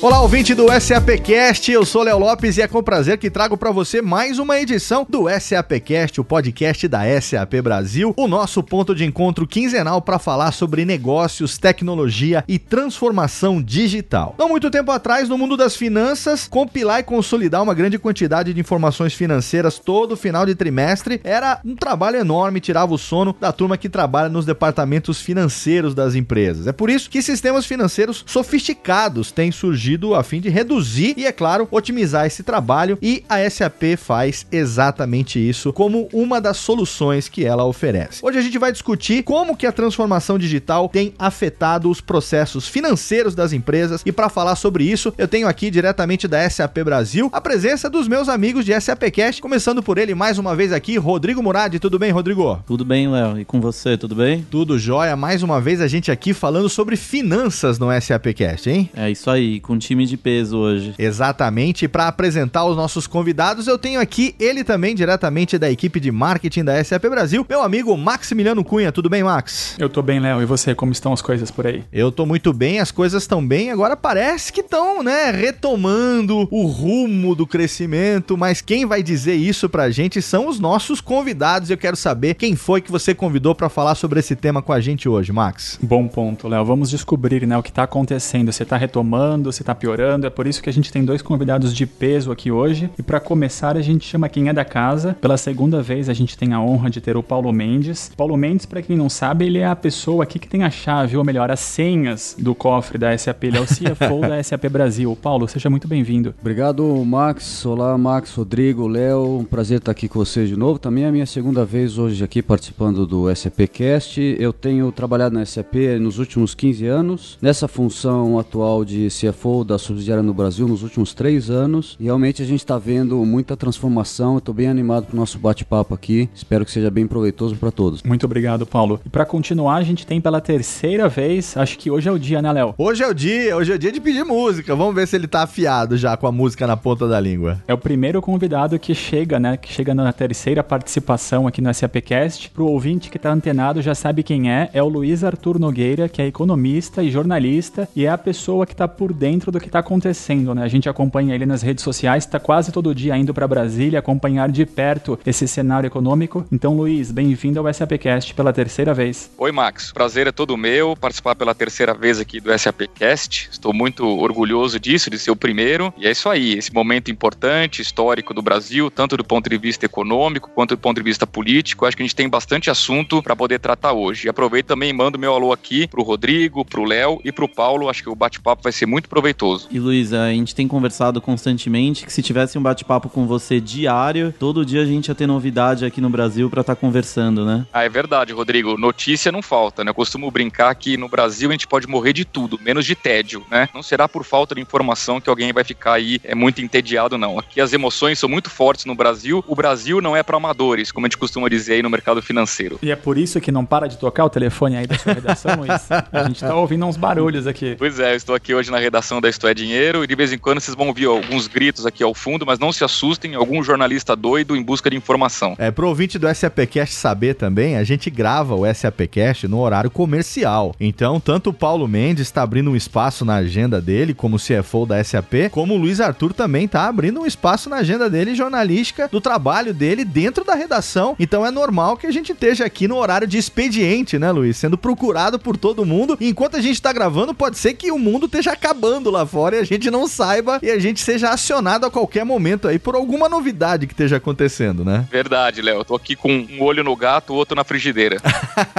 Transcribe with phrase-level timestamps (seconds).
[0.00, 3.72] Olá, ouvinte do SAPcast, eu sou Léo Lopes e é com prazer que trago para
[3.72, 9.04] você mais uma edição do SAPcast, o podcast da SAP Brasil, o nosso ponto de
[9.04, 14.36] encontro quinzenal para falar sobre negócios, tecnologia e transformação digital.
[14.38, 18.60] Não muito tempo atrás, no mundo das finanças, compilar e consolidar uma grande quantidade de
[18.60, 23.76] informações financeiras todo final de trimestre era um trabalho enorme, tirava o sono da turma
[23.76, 26.68] que trabalha nos departamentos financeiros das empresas.
[26.68, 31.26] É por isso que sistemas financeiros sofisticados têm surgido surgido a fim de reduzir e,
[31.26, 37.28] é claro, otimizar esse trabalho e a SAP faz exatamente isso como uma das soluções
[37.28, 38.24] que ela oferece.
[38.24, 43.34] Hoje a gente vai discutir como que a transformação digital tem afetado os processos financeiros
[43.34, 47.40] das empresas e para falar sobre isso, eu tenho aqui diretamente da SAP Brasil a
[47.40, 51.42] presença dos meus amigos de SAP Cash, começando por ele mais uma vez aqui, Rodrigo
[51.42, 51.74] Murad.
[51.78, 52.62] Tudo bem, Rodrigo?
[52.66, 53.40] Tudo bem, Léo.
[53.40, 54.46] E com você, tudo bem?
[54.50, 55.16] Tudo jóia.
[55.16, 58.90] Mais uma vez a gente aqui falando sobre finanças no SAP Cash, hein?
[58.94, 60.94] É isso aí, com time de peso hoje.
[60.98, 61.88] Exatamente.
[61.88, 66.64] Para apresentar os nossos convidados, eu tenho aqui ele também, diretamente da equipe de marketing
[66.64, 68.92] da SAP Brasil, meu amigo Maximiliano Cunha.
[68.92, 69.76] Tudo bem, Max?
[69.78, 70.42] Eu tô bem, Léo.
[70.42, 71.84] E você, como estão as coisas por aí?
[71.92, 73.70] Eu tô muito bem, as coisas estão bem.
[73.70, 79.68] Agora parece que estão, né, retomando o rumo do crescimento, mas quem vai dizer isso
[79.68, 81.70] pra gente são os nossos convidados.
[81.70, 84.80] Eu quero saber quem foi que você convidou para falar sobre esse tema com a
[84.80, 85.78] gente hoje, Max.
[85.82, 86.64] Bom ponto, Léo.
[86.64, 88.52] Vamos descobrir, né, o que tá acontecendo.
[88.52, 90.26] Você tá retomando, você tá piorando.
[90.26, 92.90] É por isso que a gente tem dois convidados de peso aqui hoje.
[92.98, 95.16] E para começar, a gente chama quem é da casa.
[95.20, 98.10] Pela segunda vez, a gente tem a honra de ter o Paulo Mendes.
[98.16, 101.16] Paulo Mendes, para quem não sabe, ele é a pessoa aqui que tem a chave,
[101.18, 103.44] ou melhor, as senhas do cofre da SAP.
[103.44, 105.16] Ele é o CFO da SAP Brasil.
[105.20, 106.34] Paulo, seja muito bem-vindo.
[106.40, 107.66] Obrigado, Max.
[107.66, 109.40] Olá, Max, Rodrigo, Léo.
[109.40, 110.78] Um prazer estar aqui com vocês de novo.
[110.78, 114.36] Também é a minha segunda vez hoje aqui participando do SAPcast.
[114.38, 119.78] Eu tenho trabalhado na SAP nos últimos 15 anos, nessa função atual de CFO da
[119.78, 121.96] subsidiária no Brasil nos últimos três anos.
[121.98, 124.38] E realmente a gente está vendo muita transformação.
[124.38, 126.28] Estou bem animado para o nosso bate-papo aqui.
[126.34, 128.02] Espero que seja bem proveitoso para todos.
[128.02, 129.00] Muito obrigado, Paulo.
[129.04, 132.40] E para continuar, a gente tem pela terceira vez, acho que hoje é o dia,
[132.40, 132.74] né, Léo?
[132.76, 134.74] Hoje é o dia, hoje é o dia de pedir música.
[134.74, 137.62] Vamos ver se ele tá afiado já com a música na ponta da língua.
[137.66, 139.56] É o primeiro convidado que chega, né?
[139.56, 142.50] Que chega na terceira participação aqui no SAPcast.
[142.50, 144.70] Pro ouvinte que tá antenado já sabe quem é.
[144.72, 148.74] É o Luiz Arthur Nogueira, que é economista e jornalista e é a pessoa que
[148.74, 150.62] tá por dentro do que tá acontecendo, né?
[150.62, 154.50] A gente acompanha ele nas redes sociais, tá quase todo dia indo para Brasília acompanhar
[154.50, 156.44] de perto esse cenário econômico.
[156.50, 159.30] Então, Luiz, bem-vindo ao SAPcast pela terceira vez.
[159.38, 159.92] Oi, Max.
[159.92, 163.48] Prazer é todo meu participar pela terceira vez aqui do SAPcast.
[163.50, 165.92] Estou muito orgulhoso disso, de ser o primeiro.
[165.96, 169.86] E é isso aí, esse momento importante, histórico do Brasil, tanto do ponto de vista
[169.86, 171.86] econômico quanto do ponto de vista político.
[171.86, 174.26] Acho que a gente tem bastante assunto para poder tratar hoje.
[174.26, 177.88] E aproveito também e mando meu alô aqui pro Rodrigo, pro Léo e pro Paulo.
[177.88, 179.37] Acho que o bate-papo vai ser muito proveitoso.
[179.70, 184.34] E Luiz, a gente tem conversado constantemente que se tivesse um bate-papo com você diário,
[184.38, 187.66] todo dia a gente ia ter novidade aqui no Brasil para estar tá conversando, né?
[187.72, 188.76] Ah, é verdade, Rodrigo.
[188.76, 189.90] Notícia não falta, né?
[189.90, 193.44] Eu costumo brincar que no Brasil a gente pode morrer de tudo, menos de tédio,
[193.50, 193.68] né?
[193.74, 197.38] Não será por falta de informação que alguém vai ficar aí é muito entediado, não.
[197.38, 199.44] Aqui as emoções são muito fortes no Brasil.
[199.46, 202.78] O Brasil não é para amadores, como a gente costuma dizer aí no mercado financeiro.
[202.82, 205.56] E é por isso que não para de tocar o telefone aí da sua redação,
[205.56, 205.88] Luiz.
[206.12, 207.76] A gente tá ouvindo uns barulhos aqui.
[207.78, 210.32] Pois é, eu estou aqui hoje na redação da Isto é Dinheiro e de vez
[210.32, 213.62] em quando vocês vão ouvir alguns gritos aqui ao fundo, mas não se assustem, algum
[213.62, 215.54] jornalista doido em busca de informação.
[215.58, 220.74] É, pro ouvinte do SAPcast saber também, a gente grava o SAPcast no horário comercial.
[220.80, 225.02] Então, tanto o Paulo Mendes está abrindo um espaço na agenda dele, como CFO da
[225.02, 229.20] SAP, como o Luiz Arthur também está abrindo um espaço na agenda dele jornalística do
[229.20, 231.14] trabalho dele dentro da redação.
[231.18, 234.56] Então é normal que a gente esteja aqui no horário de expediente, né, Luiz?
[234.56, 236.16] Sendo procurado por todo mundo.
[236.20, 239.56] E enquanto a gente está gravando, pode ser que o mundo esteja acabando lá fora
[239.56, 242.94] e a gente não saiba e a gente seja acionado a qualquer momento aí por
[242.94, 245.06] alguma novidade que esteja acontecendo, né?
[245.10, 245.84] Verdade, Léo.
[245.84, 248.16] Tô aqui com um olho no gato, o outro na frigideira.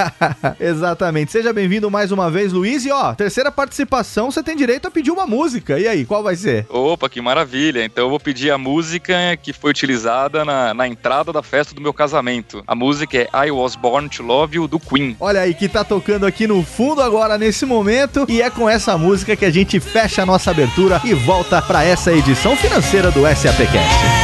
[0.60, 1.32] Exatamente.
[1.32, 2.84] Seja bem-vindo mais uma vez, Luiz.
[2.84, 5.78] E ó, terceira participação, você tem direito a pedir uma música.
[5.78, 6.66] E aí, qual vai ser?
[6.68, 7.84] Opa, que maravilha.
[7.84, 11.80] Então eu vou pedir a música que foi utilizada na, na entrada da festa do
[11.80, 12.62] meu casamento.
[12.66, 15.16] A música é I Was Born to Love You, do Queen.
[15.20, 18.26] Olha aí, que tá tocando aqui no fundo agora, nesse momento.
[18.28, 21.82] E é com essa música que a gente fecha a nossa abertura e volta para
[21.82, 24.19] essa edição financeira do SAPcast.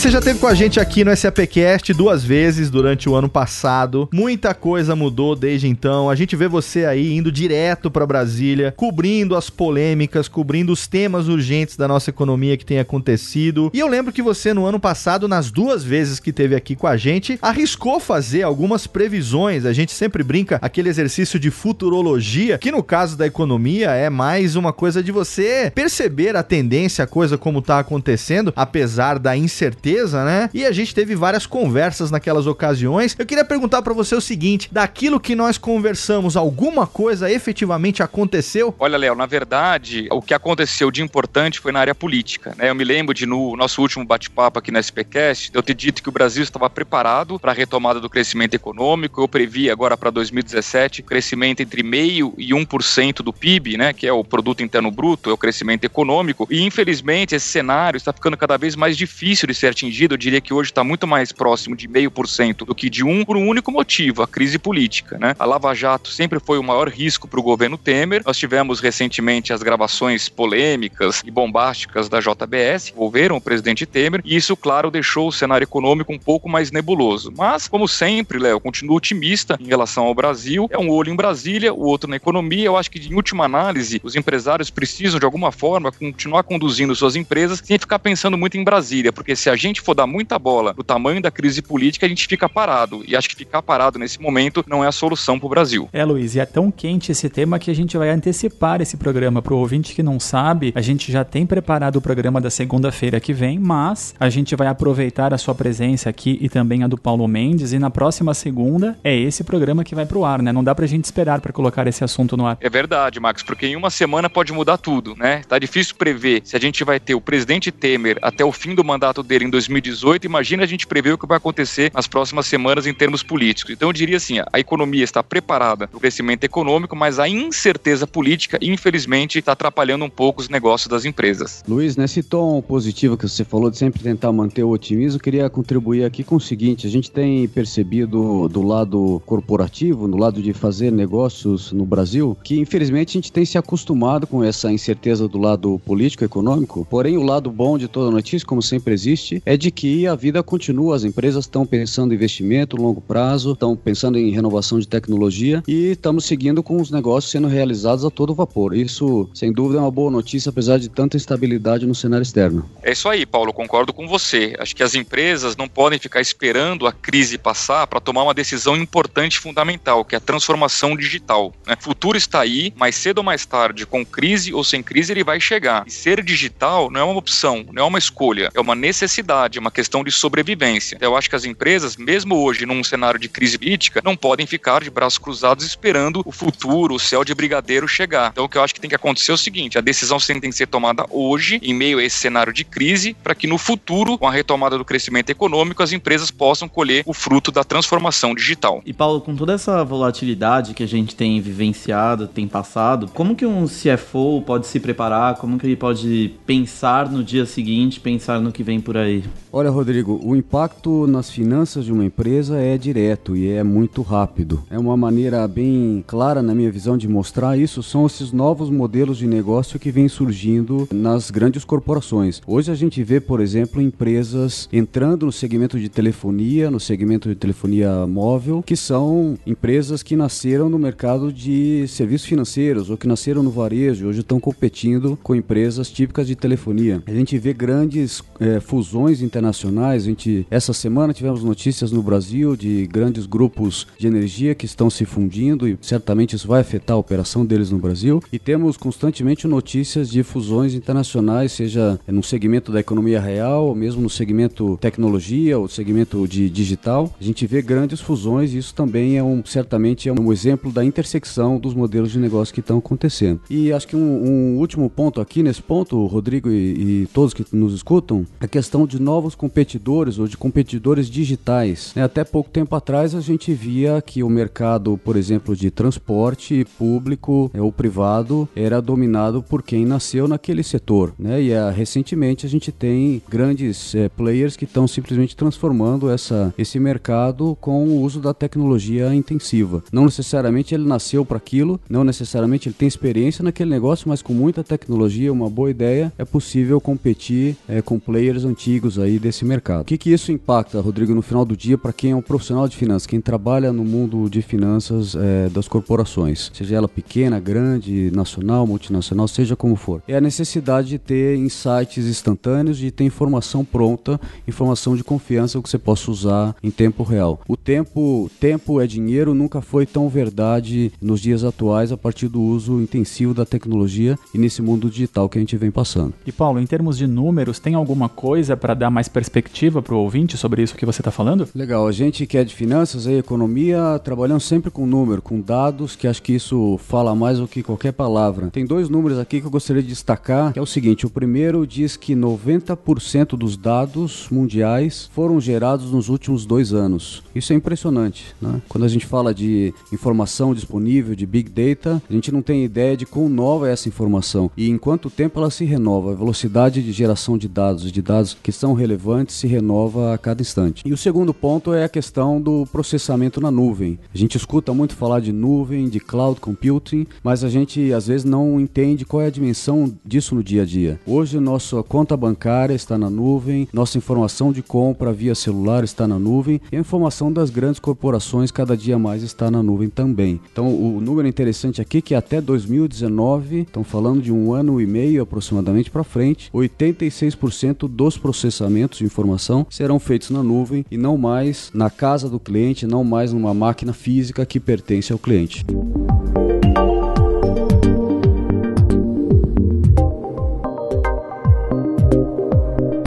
[0.00, 4.08] Você já esteve com a gente aqui no SAPcast duas vezes durante o ano passado.
[4.10, 6.08] Muita coisa mudou desde então.
[6.08, 11.28] A gente vê você aí indo direto para Brasília, cobrindo as polêmicas, cobrindo os temas
[11.28, 13.70] urgentes da nossa economia que tem acontecido.
[13.74, 16.86] E eu lembro que você no ano passado, nas duas vezes que teve aqui com
[16.86, 19.66] a gente, arriscou fazer algumas previsões.
[19.66, 24.56] A gente sempre brinca aquele exercício de futurologia, que no caso da economia é mais
[24.56, 29.89] uma coisa de você perceber a tendência, a coisa como tá acontecendo, apesar da incerteza
[29.90, 30.50] certeza, né?
[30.54, 33.16] E a gente teve várias conversas naquelas ocasiões.
[33.18, 38.74] Eu queria perguntar para você o seguinte: daquilo que nós conversamos, alguma coisa efetivamente aconteceu?
[38.78, 42.70] Olha, Léo, na verdade, o que aconteceu de importante foi na área política, né?
[42.70, 46.08] Eu me lembro de no nosso último bate-papo aqui no SPcast, eu ter dito que
[46.08, 49.20] o Brasil estava preparado para a retomada do crescimento econômico.
[49.20, 54.12] Eu previ agora para 2017 crescimento entre meio e 1% do PIB, né, que é
[54.12, 56.46] o produto interno bruto, é o crescimento econômico.
[56.50, 60.40] E infelizmente esse cenário está ficando cada vez mais difícil de ser atingido, eu diria
[60.40, 63.36] que hoje está muito mais próximo de meio por cento do que de um, por
[63.36, 65.16] um único motivo, a crise política.
[65.18, 65.34] Né?
[65.38, 68.22] A Lava Jato sempre foi o maior risco para o governo Temer.
[68.26, 74.20] Nós tivemos recentemente as gravações polêmicas e bombásticas da JBS, que envolveram o presidente Temer,
[74.24, 77.32] e isso, claro, deixou o cenário econômico um pouco mais nebuloso.
[77.36, 80.68] Mas, como sempre, Léo, continuo otimista em relação ao Brasil.
[80.70, 82.66] É um olho em Brasília, o outro na economia.
[82.66, 87.16] Eu acho que, em última análise, os empresários precisam, de alguma forma, continuar conduzindo suas
[87.16, 90.74] empresas sem ficar pensando muito em Brasília, porque se a gente for dar muita bola
[90.74, 93.04] no tamanho da crise política, a gente fica parado.
[93.06, 95.88] E acho que ficar parado nesse momento não é a solução para o Brasil.
[95.92, 99.42] É, Luiz, e é tão quente esse tema que a gente vai antecipar esse programa.
[99.42, 103.20] Para o ouvinte que não sabe, a gente já tem preparado o programa da segunda-feira
[103.20, 106.96] que vem, mas a gente vai aproveitar a sua presença aqui e também a do
[106.96, 107.72] Paulo Mendes.
[107.72, 110.52] E na próxima segunda é esse programa que vai para o ar, né?
[110.52, 112.56] Não dá para a gente esperar para colocar esse assunto no ar.
[112.60, 115.42] É verdade, Max, porque em uma semana pode mudar tudo, né?
[115.48, 118.84] Tá difícil prever se a gente vai ter o presidente Temer até o fim do
[118.84, 122.86] mandato dele em 2018, imagina a gente prever o que vai acontecer nas próximas semanas
[122.86, 123.74] em termos políticos.
[123.74, 128.06] Então eu diria assim, a economia está preparada para o crescimento econômico, mas a incerteza
[128.06, 131.64] política, infelizmente, está atrapalhando um pouco os negócios das empresas.
[131.68, 136.04] Luiz, nesse tom positivo que você falou de sempre tentar manter o otimismo, queria contribuir
[136.04, 140.92] aqui com o seguinte, a gente tem percebido do lado corporativo, no lado de fazer
[140.92, 145.80] negócios no Brasil, que infelizmente a gente tem se acostumado com essa incerteza do lado
[145.84, 150.06] político econômico, porém o lado bom de toda notícia, como sempre existe, é de que
[150.06, 154.78] a vida continua, as empresas estão pensando em investimento longo prazo, estão pensando em renovação
[154.78, 158.74] de tecnologia e estamos seguindo com os negócios sendo realizados a todo vapor.
[158.74, 162.68] Isso, sem dúvida, é uma boa notícia, apesar de tanta instabilidade no cenário externo.
[162.82, 164.54] É isso aí, Paulo, concordo com você.
[164.58, 168.76] Acho que as empresas não podem ficar esperando a crise passar para tomar uma decisão
[168.76, 171.52] importante e fundamental, que é a transformação digital.
[171.66, 171.74] Né?
[171.80, 175.24] O futuro está aí, mais cedo ou mais tarde, com crise ou sem crise, ele
[175.24, 175.84] vai chegar.
[175.86, 179.60] E ser digital não é uma opção, não é uma escolha, é uma necessidade, é
[179.60, 180.98] uma questão de sobrevivência.
[181.00, 184.82] Eu acho que as empresas, mesmo hoje num cenário de crise política, não podem ficar
[184.82, 188.30] de braços cruzados esperando o futuro, o céu de brigadeiro chegar.
[188.32, 190.40] Então o que eu acho que tem que acontecer é o seguinte, a decisão tem
[190.40, 194.18] que ser tomada hoje, em meio a esse cenário de crise, para que no futuro,
[194.18, 198.82] com a retomada do crescimento econômico, as empresas possam colher o fruto da transformação digital.
[198.84, 203.46] E Paulo, com toda essa volatilidade que a gente tem vivenciado, tem passado, como que
[203.46, 205.36] um CFO pode se preparar?
[205.36, 209.19] Como que ele pode pensar no dia seguinte, pensar no que vem por aí?
[209.52, 214.62] Olha, Rodrigo, o impacto nas finanças de uma empresa é direto e é muito rápido.
[214.70, 219.18] É uma maneira bem clara, na minha visão, de mostrar isso são esses novos modelos
[219.18, 222.40] de negócio que vêm surgindo nas grandes corporações.
[222.46, 227.34] Hoje a gente vê, por exemplo, empresas entrando no segmento de telefonia, no segmento de
[227.34, 233.42] telefonia móvel, que são empresas que nasceram no mercado de serviços financeiros ou que nasceram
[233.42, 237.02] no varejo, hoje estão competindo com empresas típicas de telefonia.
[237.06, 240.02] A gente vê grandes é, fusões internacionais internacionais.
[240.02, 244.90] A gente, essa semana tivemos notícias no Brasil de grandes grupos de energia que estão
[244.90, 248.22] se fundindo e certamente isso vai afetar a operação deles no Brasil.
[248.32, 254.02] E temos constantemente notícias de fusões internacionais, seja no segmento da economia real, ou mesmo
[254.02, 257.12] no segmento tecnologia ou segmento de digital.
[257.20, 260.84] A gente vê grandes fusões e isso também é um certamente é um exemplo da
[260.84, 263.40] intersecção dos modelos de negócio que estão acontecendo.
[263.48, 267.44] E acho que um, um último ponto aqui nesse ponto, Rodrigo e, e todos que
[267.52, 271.92] nos escutam, a questão de novos competidores ou de competidores digitais.
[271.94, 272.02] Né?
[272.02, 277.50] Até pouco tempo atrás a gente via que o mercado, por exemplo, de transporte público
[277.58, 281.12] ou privado era dominado por quem nasceu naquele setor.
[281.18, 281.42] Né?
[281.42, 286.78] E uh, recentemente a gente tem grandes uh, players que estão simplesmente transformando essa, esse
[286.78, 289.82] mercado com o uso da tecnologia intensiva.
[289.92, 294.32] Não necessariamente ele nasceu para aquilo, não necessariamente ele tem experiência naquele negócio, mas com
[294.32, 299.82] muita tecnologia, uma boa ideia, é possível competir uh, com players antigos aí desse mercado.
[299.82, 302.68] O que, que isso impacta, Rodrigo, no final do dia para quem é um profissional
[302.68, 308.10] de finanças, quem trabalha no mundo de finanças é, das corporações, seja ela pequena, grande,
[308.14, 310.02] nacional, multinacional, seja como for.
[310.06, 315.68] É a necessidade de ter insights instantâneos, de ter informação pronta, informação de confiança que
[315.68, 317.40] você possa usar em tempo real.
[317.48, 322.40] O tempo, tempo é dinheiro, nunca foi tão verdade nos dias atuais a partir do
[322.40, 326.14] uso intensivo da tecnologia e nesse mundo digital que a gente vem passando.
[326.26, 329.98] E Paulo, em termos de números, tem alguma coisa para dar mais perspectiva para o
[329.98, 331.46] ouvinte sobre isso que você está falando?
[331.54, 335.94] Legal, a gente que é de finanças e economia, trabalhamos sempre com número, com dados,
[335.94, 338.48] que acho que isso fala mais do que qualquer palavra.
[338.48, 341.66] Tem dois números aqui que eu gostaria de destacar, que é o seguinte, o primeiro
[341.66, 347.22] diz que 90% dos dados mundiais foram gerados nos últimos dois anos.
[347.34, 348.62] Isso é impressionante, né?
[348.68, 352.96] Quando a gente fala de informação disponível, de Big Data, a gente não tem ideia
[352.96, 356.12] de quão nova é essa informação e em quanto tempo ela se renova.
[356.12, 360.42] A velocidade de geração de dados, de dados que são relevantes, se renova a cada
[360.42, 360.82] instante.
[360.84, 363.98] E o segundo ponto é a questão do processamento na nuvem.
[364.14, 368.24] A gente escuta muito falar de nuvem, de cloud computing, mas a gente às vezes
[368.26, 371.00] não entende qual é a dimensão disso no dia a dia.
[371.06, 376.18] Hoje nossa conta bancária está na nuvem, nossa informação de compra via celular está na
[376.18, 380.38] nuvem e a informação das grandes corporações cada dia mais está na nuvem também.
[380.52, 384.86] Então o número interessante aqui é que até 2019, estão falando de um ano e
[384.86, 388.18] meio aproximadamente para frente, 86% dos
[388.50, 393.04] processamentos de informação serão feitos na nuvem e não mais na casa do cliente, não
[393.04, 395.64] mais numa máquina física que pertence ao cliente.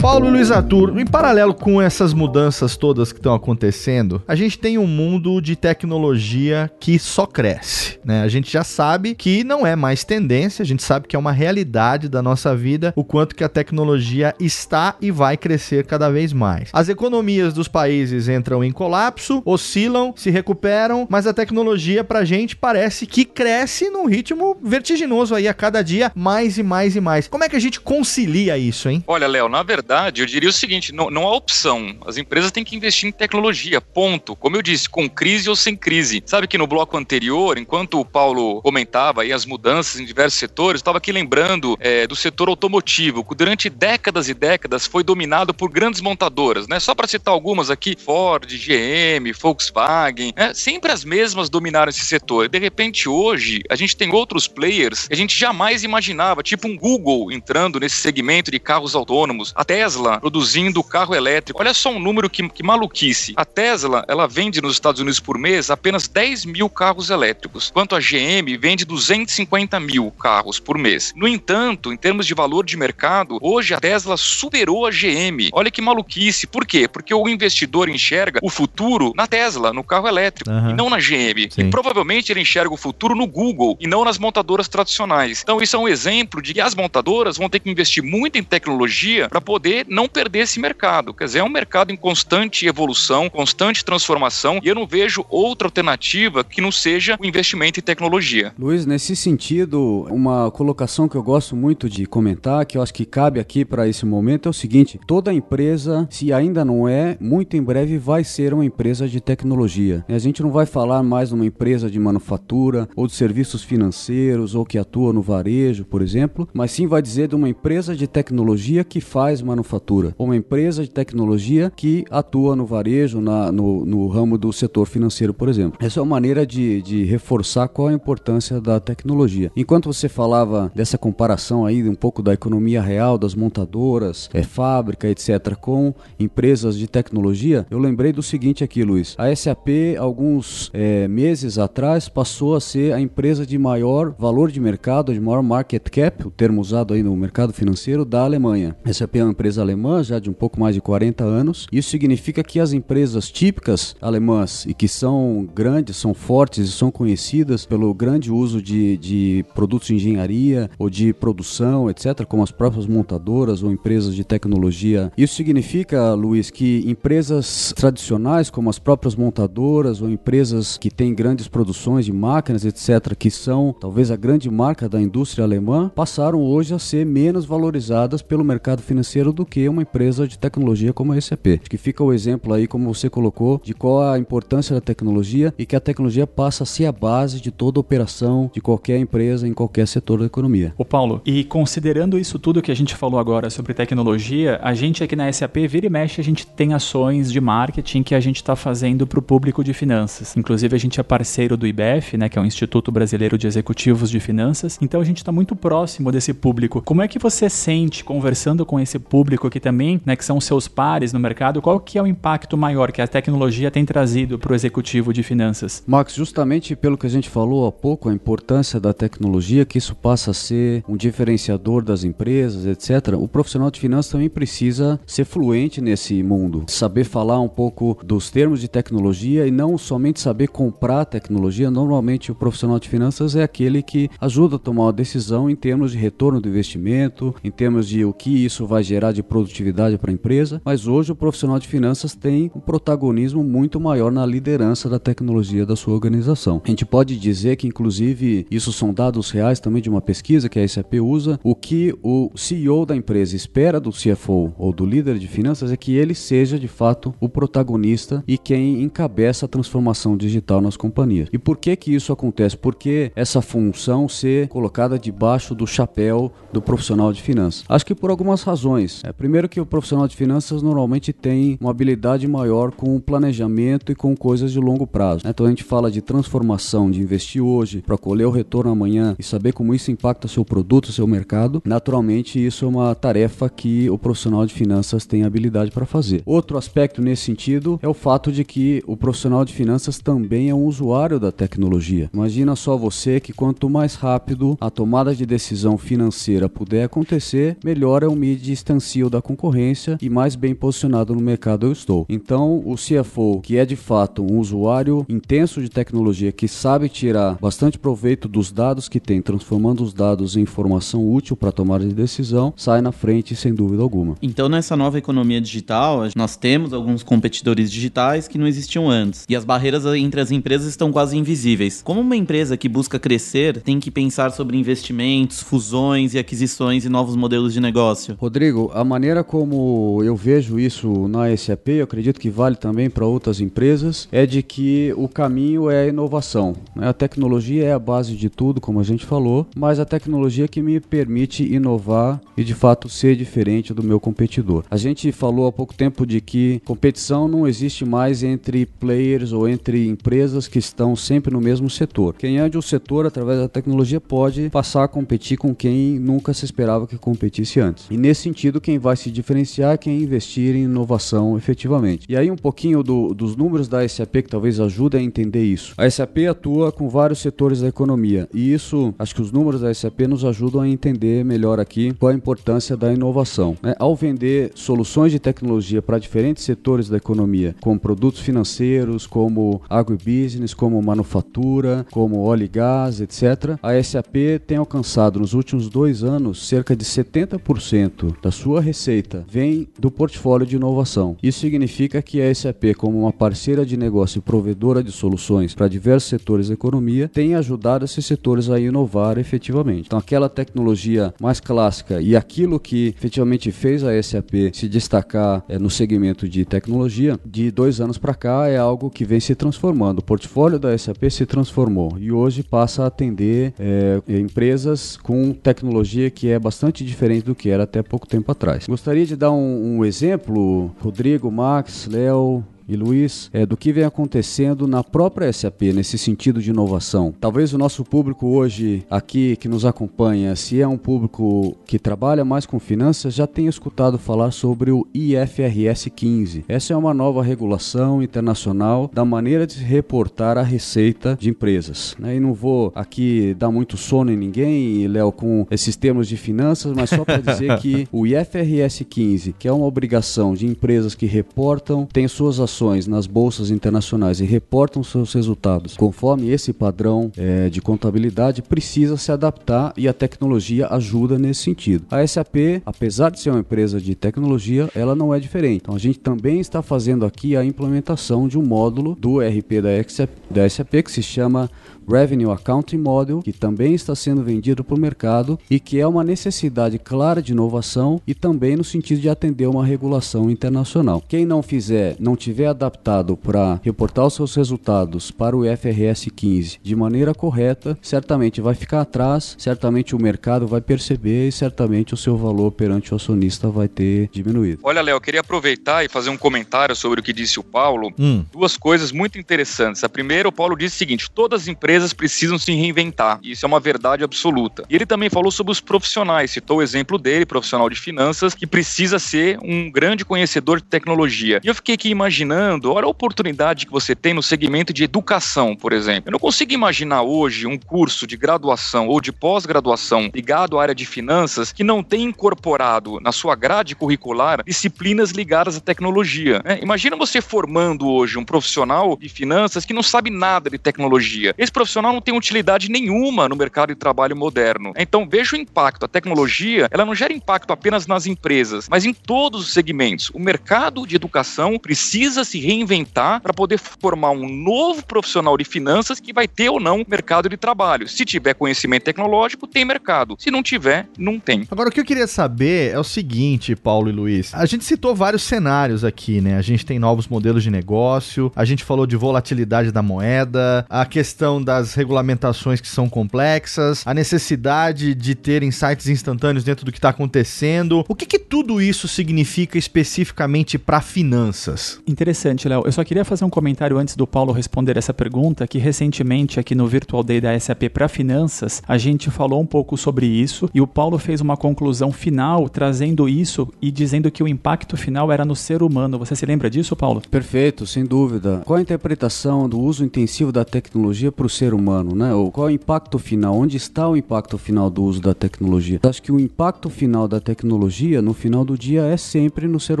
[0.04, 4.76] Paulo Luiz Arthur, em paralelo com essas mudanças todas que estão acontecendo, a gente tem
[4.76, 8.20] um mundo de tecnologia que só cresce, né?
[8.20, 11.32] A gente já sabe que não é mais tendência, a gente sabe que é uma
[11.32, 16.34] realidade da nossa vida, o quanto que a tecnologia está e vai crescer cada vez
[16.34, 16.68] mais.
[16.74, 22.54] As economias dos países entram em colapso, oscilam, se recuperam, mas a tecnologia pra gente
[22.54, 27.26] parece que cresce num ritmo vertiginoso aí a cada dia, mais e mais e mais.
[27.26, 29.02] Como é que a gente concilia isso, hein?
[29.06, 31.96] Olha, Léo, na verdade verdade, eu diria o seguinte: não, não há opção.
[32.06, 34.34] As empresas têm que investir em tecnologia, ponto.
[34.34, 36.22] Como eu disse, com crise ou sem crise.
[36.26, 40.80] Sabe que no bloco anterior, enquanto o Paulo comentava aí as mudanças em diversos setores,
[40.80, 45.70] estava aqui lembrando é, do setor automotivo, que durante décadas e décadas foi dominado por
[45.70, 46.80] grandes montadoras, né?
[46.80, 50.52] Só para citar algumas aqui: Ford, GM, Volkswagen, né?
[50.54, 52.48] sempre as mesmas dominaram esse setor.
[52.48, 56.76] De repente, hoje, a gente tem outros players que a gente jamais imaginava, tipo um
[56.76, 59.52] Google entrando nesse segmento de carros autônomos.
[59.54, 61.60] Até Tesla produzindo carro elétrico.
[61.60, 63.34] Olha só um número que, que maluquice.
[63.36, 67.94] A Tesla, ela vende nos Estados Unidos por mês apenas 10 mil carros elétricos, enquanto
[67.94, 71.12] a GM vende 250 mil carros por mês.
[71.14, 75.50] No entanto, em termos de valor de mercado, hoje a Tesla superou a GM.
[75.52, 76.46] Olha que maluquice.
[76.46, 76.88] Por quê?
[76.88, 80.70] Porque o investidor enxerga o futuro na Tesla, no carro elétrico, uhum.
[80.70, 81.50] e não na GM.
[81.50, 81.60] Sim.
[81.60, 85.42] E provavelmente ele enxerga o futuro no Google e não nas montadoras tradicionais.
[85.42, 88.42] Então, isso é um exemplo de que as montadoras vão ter que investir muito em
[88.42, 91.12] tecnologia para poder não perder esse mercado.
[91.12, 95.66] Quer dizer, é um mercado em constante evolução, constante transformação, e eu não vejo outra
[95.66, 98.52] alternativa que não seja o investimento em tecnologia.
[98.58, 103.04] Luiz, nesse sentido, uma colocação que eu gosto muito de comentar, que eu acho que
[103.04, 107.56] cabe aqui para esse momento, é o seguinte: toda empresa, se ainda não é, muito
[107.56, 110.04] em breve vai ser uma empresa de tecnologia.
[110.08, 114.54] A gente não vai falar mais de uma empresa de manufatura ou de serviços financeiros
[114.54, 118.06] ou que atua no varejo, por exemplo, mas sim vai dizer de uma empresa de
[118.06, 123.84] tecnologia que faz manufatura manufatura, uma empresa de tecnologia que atua no varejo, na, no,
[123.84, 125.78] no ramo do setor financeiro, por exemplo.
[125.80, 129.50] Essa é uma maneira de, de reforçar qual a importância da tecnologia.
[129.56, 135.08] Enquanto você falava dessa comparação aí, um pouco da economia real, das montadoras, é, fábrica,
[135.08, 139.14] etc., com empresas de tecnologia, eu lembrei do seguinte aqui, Luiz.
[139.18, 144.60] A SAP, alguns é, meses atrás, passou a ser a empresa de maior valor de
[144.60, 148.76] mercado, de maior market cap, o termo usado aí no mercado financeiro, da Alemanha.
[148.84, 151.66] A SAP é uma empresa empresa alemã já de um pouco mais de 40 anos.
[151.70, 156.90] Isso significa que as empresas típicas alemãs e que são grandes, são fortes e são
[156.90, 162.50] conhecidas pelo grande uso de, de produtos de engenharia ou de produção, etc., como as
[162.50, 165.12] próprias montadoras ou empresas de tecnologia.
[165.16, 171.48] Isso significa, Luiz, que empresas tradicionais, como as próprias montadoras ou empresas que têm grandes
[171.48, 176.74] produções de máquinas, etc., que são talvez a grande marca da indústria alemã, passaram hoje
[176.74, 181.12] a ser menos valorizadas pelo mercado financeiro do do que uma empresa de tecnologia como
[181.12, 181.60] a SAP.
[181.68, 185.66] Que fica o exemplo aí, como você colocou, de qual a importância da tecnologia e
[185.66, 189.52] que a tecnologia passa a ser a base de toda operação de qualquer empresa em
[189.52, 190.72] qualquer setor da economia.
[190.78, 195.04] O Paulo, e considerando isso tudo que a gente falou agora sobre tecnologia, a gente
[195.04, 198.36] aqui na SAP vira e mexe, a gente tem ações de marketing que a gente
[198.36, 200.34] está fazendo para o público de finanças.
[200.36, 204.10] Inclusive a gente é parceiro do IBF, né, que é o Instituto Brasileiro de Executivos
[204.10, 204.78] de Finanças.
[204.80, 206.80] Então a gente está muito próximo desse público.
[206.80, 210.68] Como é que você sente conversando com esse público que também, né, que são seus
[210.68, 211.62] pares no mercado?
[211.62, 215.22] Qual que é o impacto maior que a tecnologia tem trazido para o executivo de
[215.22, 215.82] finanças?
[215.86, 219.94] Max, justamente pelo que a gente falou há pouco, a importância da tecnologia, que isso
[219.94, 223.14] passa a ser um diferenciador das empresas, etc.
[223.18, 228.30] O profissional de finanças também precisa ser fluente nesse mundo, saber falar um pouco dos
[228.30, 231.70] termos de tecnologia e não somente saber comprar tecnologia.
[231.70, 235.92] Normalmente o profissional de finanças é aquele que ajuda a tomar uma decisão em termos
[235.92, 240.10] de retorno do investimento, em termos de o que isso vai gerar de produtividade para
[240.10, 240.60] a empresa.
[240.64, 245.66] Mas hoje o profissional de finanças tem um protagonismo muito maior na liderança da tecnologia
[245.66, 246.60] da sua organização.
[246.64, 250.58] A gente pode dizer que, inclusive, isso são dados reais também de uma pesquisa que
[250.58, 251.38] a SAP usa.
[251.42, 255.76] O que o CEO da empresa espera do CFO ou do líder de finanças é
[255.76, 261.28] que ele seja de fato o protagonista e quem encabeça a transformação digital nas companhias.
[261.32, 262.56] E por que que isso acontece?
[262.56, 267.64] Porque essa função ser colocada debaixo do chapéu do profissional de finanças.
[267.68, 269.02] Acho que por algumas razões.
[269.04, 273.94] É, primeiro que o profissional de finanças normalmente tem uma habilidade maior com planejamento e
[273.94, 275.24] com coisas de longo prazo.
[275.24, 275.30] Né?
[275.30, 279.22] Então a gente fala de transformação, de investir hoje para colher o retorno amanhã e
[279.22, 281.62] saber como isso impacta seu produto, seu mercado.
[281.66, 286.22] Naturalmente isso é uma tarefa que o profissional de finanças tem habilidade para fazer.
[286.24, 290.54] Outro aspecto nesse sentido é o fato de que o profissional de finanças também é
[290.54, 292.08] um usuário da tecnologia.
[292.14, 298.02] Imagina só você que quanto mais rápido a tomada de decisão financeira puder acontecer, melhor
[298.02, 298.48] é o mid
[298.94, 302.06] distancio da concorrência e mais bem posicionado no mercado eu estou.
[302.08, 307.36] Então, o CFO, que é de fato um usuário intenso de tecnologia que sabe tirar
[307.40, 311.94] bastante proveito dos dados que tem, transformando os dados em informação útil para tomada de
[311.94, 314.14] decisão, sai na frente sem dúvida alguma.
[314.22, 319.24] Então, nessa nova economia digital, nós temos alguns competidores digitais que não existiam antes.
[319.28, 321.82] E as barreiras entre as empresas estão quase invisíveis.
[321.82, 326.88] Como uma empresa que busca crescer tem que pensar sobre investimentos, fusões e aquisições e
[326.88, 328.16] novos modelos de negócio?
[328.18, 333.06] Rodrigo, a maneira como eu vejo isso na SAP, eu acredito que vale também para
[333.06, 336.54] outras empresas, é de que o caminho é a inovação.
[336.74, 336.88] Né?
[336.88, 340.62] A tecnologia é a base de tudo, como a gente falou, mas a tecnologia que
[340.62, 344.64] me permite inovar e de fato ser diferente do meu competidor.
[344.70, 349.48] A gente falou há pouco tempo de que competição não existe mais entre players ou
[349.48, 352.14] entre empresas que estão sempre no mesmo setor.
[352.14, 356.34] Quem é de um setor através da tecnologia pode passar a competir com quem nunca
[356.34, 357.86] se esperava que competisse antes.
[357.90, 362.06] E nesse sentido, quem vai se diferenciar quem investir em inovação efetivamente.
[362.08, 365.74] E aí um pouquinho do, dos números da SAP que talvez ajude a entender isso.
[365.76, 369.72] A SAP atua com vários setores da economia e isso, acho que os números da
[369.72, 373.56] SAP nos ajudam a entender melhor aqui qual a importância da inovação.
[373.62, 373.74] Né?
[373.78, 380.54] Ao vender soluções de tecnologia para diferentes setores da economia, como produtos financeiros, como agribusiness,
[380.54, 386.46] como manufatura, como óleo e gás, etc., a SAP tem alcançado nos últimos dois anos
[386.46, 391.16] cerca de 70% da sua receita vem do portfólio de inovação.
[391.22, 395.68] Isso significa que a SAP, como uma parceira de negócio e provedora de soluções para
[395.68, 399.86] diversos setores da economia, tem ajudado esses setores a inovar efetivamente.
[399.86, 405.58] Então, aquela tecnologia mais clássica e aquilo que efetivamente fez a SAP se destacar é,
[405.58, 409.98] no segmento de tecnologia, de dois anos para cá é algo que vem se transformando.
[409.98, 416.10] O portfólio da SAP se transformou e hoje passa a atender é, empresas com tecnologia
[416.10, 418.53] que é bastante diferente do que era até pouco tempo atrás.
[418.68, 423.84] Gostaria de dar um, um exemplo, Rodrigo, Max, Léo, e Luiz, é, do que vem
[423.84, 427.14] acontecendo na própria SAP nesse sentido de inovação.
[427.20, 432.24] Talvez o nosso público hoje aqui que nos acompanha, se é um público que trabalha
[432.24, 436.44] mais com finanças, já tenha escutado falar sobre o IFRS 15.
[436.48, 441.94] Essa é uma nova regulação internacional da maneira de reportar a receita de empresas.
[441.98, 442.16] Né?
[442.16, 446.72] E não vou aqui dar muito sono em ninguém, Léo, com esses termos de finanças,
[446.74, 451.06] mas só para dizer que o IFRS 15, que é uma obrigação de empresas que
[451.06, 452.53] reportam, tem suas ações
[452.88, 459.12] nas bolsas internacionais e reportam seus resultados conforme esse padrão é, de contabilidade, precisa se
[459.12, 461.84] adaptar e a tecnologia ajuda nesse sentido.
[461.90, 465.62] A SAP, apesar de ser uma empresa de tecnologia, ela não é diferente.
[465.62, 469.70] Então a gente também está fazendo aqui a implementação de um módulo do RP da
[469.88, 471.50] SAP, da SAP que se chama
[471.88, 476.04] Revenue Accounting Model, que também está sendo vendido para o mercado e que é uma
[476.04, 481.02] necessidade clara de inovação e também no sentido de atender uma regulação internacional.
[481.08, 486.58] Quem não fizer, não tiver adaptado para reportar os seus resultados para o IFRS 15
[486.62, 491.96] de maneira correta, certamente vai ficar atrás, certamente o mercado vai perceber e certamente o
[491.96, 494.60] seu valor perante o acionista vai ter diminuído.
[494.62, 497.92] Olha, Léo, eu queria aproveitar e fazer um comentário sobre o que disse o Paulo.
[497.98, 498.24] Hum.
[498.32, 499.82] Duas coisas muito interessantes.
[499.84, 503.18] A primeira, o Paulo disse o seguinte: todas as empresas precisam se reinventar.
[503.22, 504.64] Isso é uma verdade absoluta.
[504.68, 508.46] E ele também falou sobre os profissionais, citou o exemplo dele, profissional de finanças, que
[508.46, 511.40] precisa ser um grande conhecedor de tecnologia.
[511.42, 515.56] E eu fiquei aqui imaginando, olha a oportunidade que você tem no segmento de educação,
[515.56, 516.08] por exemplo.
[516.08, 520.74] Eu não consigo imaginar hoje um curso de graduação ou de pós-graduação ligado à área
[520.74, 526.40] de finanças que não tem incorporado na sua grade curricular disciplinas ligadas à tecnologia.
[526.44, 526.58] Né?
[526.62, 531.34] Imagina você formando hoje um profissional de finanças que não sabe nada de tecnologia.
[531.36, 534.72] Esse profissional não tem utilidade nenhuma no mercado de trabalho moderno.
[534.76, 535.84] Então veja o impacto.
[535.84, 540.10] A tecnologia, ela não gera impacto apenas nas empresas, mas em todos os segmentos.
[540.12, 545.98] O mercado de educação precisa se reinventar para poder formar um novo profissional de finanças
[545.98, 547.88] que vai ter ou não mercado de trabalho.
[547.88, 550.16] Se tiver conhecimento tecnológico, tem mercado.
[550.18, 551.48] Se não tiver, não tem.
[551.50, 554.34] Agora, o que eu queria saber é o seguinte, Paulo e Luiz.
[554.34, 556.36] A gente citou vários cenários aqui, né?
[556.36, 560.84] A gente tem novos modelos de negócio, a gente falou de volatilidade da moeda, a
[560.84, 566.78] questão das regulamentações que são complexas, a necessidade de ter insights instantâneos dentro do que
[566.78, 567.84] está acontecendo.
[567.88, 571.80] O que, que tudo isso significa especificamente para finanças?
[571.86, 572.62] Interessante, Léo.
[572.64, 576.54] Eu só queria fazer um comentário antes do Paulo responder essa pergunta, que recentemente aqui
[576.54, 580.60] no Virtual Day da SAP para finanças, a gente falou um pouco sobre isso e
[580.60, 585.24] o Paulo fez uma conclusão final trazendo isso e dizendo que o impacto final era
[585.24, 585.98] no ser humano.
[585.98, 587.02] Você se lembra disso, Paulo?
[587.10, 588.42] Perfeito, sem dúvida.
[588.44, 592.14] Qual a interpretação do uso intensivo da tecnologia para o ser humano, né?
[592.14, 593.36] Ou qual é o impacto final?
[593.36, 595.80] Onde está o impacto final do uso da tecnologia?
[595.82, 599.80] Acho que o impacto final da tecnologia, no final do dia, é sempre no ser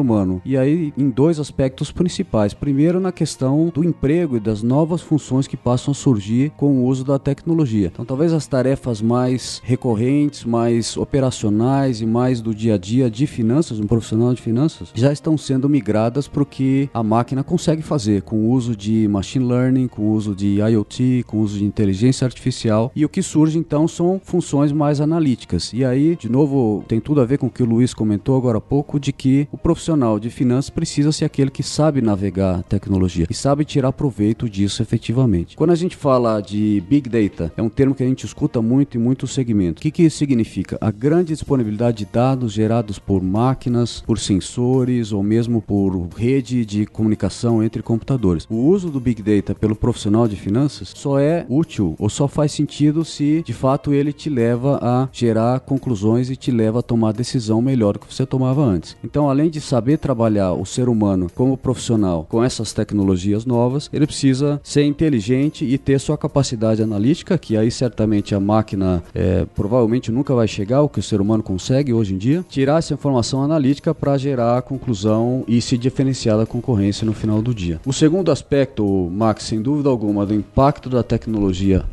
[0.00, 0.42] humano.
[0.44, 2.52] E aí, em dois aspectos principais.
[2.52, 6.84] Primeiro, na questão do emprego e das novas funções que passam a surgir com o
[6.84, 7.90] uso da tecnologia.
[7.92, 13.26] Então, talvez as tarefas mais recorrentes, mais operacionais e mais do dia a dia de
[13.26, 17.82] finanças, um profissional de finanças, já estão sendo migradas para o que a máquina consegue
[17.82, 21.53] fazer com o uso de machine learning, com o uso de IoT, com o uso
[21.58, 22.90] de inteligência artificial.
[22.94, 25.72] E o que surge então são funções mais analíticas.
[25.72, 28.58] E aí, de novo, tem tudo a ver com o que o Luiz comentou agora
[28.58, 32.62] há pouco, de que o profissional de finanças precisa ser aquele que sabe navegar a
[32.62, 35.56] tecnologia e sabe tirar proveito disso efetivamente.
[35.56, 38.96] Quando a gente fala de Big Data, é um termo que a gente escuta muito
[38.96, 39.80] em muitos segmentos.
[39.80, 40.78] O que, que isso significa?
[40.80, 46.86] A grande disponibilidade de dados gerados por máquinas, por sensores ou mesmo por rede de
[46.86, 48.46] comunicação entre computadores.
[48.50, 52.52] O uso do Big Data pelo profissional de finanças só é útil ou só faz
[52.52, 57.12] sentido se de fato ele te leva a gerar conclusões e te leva a tomar
[57.12, 58.96] decisão melhor do que você tomava antes.
[59.04, 64.06] Então, além de saber trabalhar o ser humano como profissional com essas tecnologias novas, ele
[64.06, 70.10] precisa ser inteligente e ter sua capacidade analítica, que aí certamente a máquina é, provavelmente
[70.10, 73.42] nunca vai chegar ao que o ser humano consegue hoje em dia, tirar essa informação
[73.42, 77.80] analítica para gerar a conclusão e se diferenciar da concorrência no final do dia.
[77.86, 81.23] O segundo aspecto, Max, sem dúvida alguma, do impacto da tecnologia